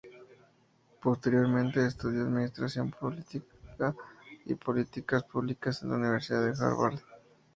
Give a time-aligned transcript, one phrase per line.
[0.99, 3.93] Posteriormente estudió Administración Pública
[4.45, 6.99] y Políticas Públicas en la Universidad de Harvard.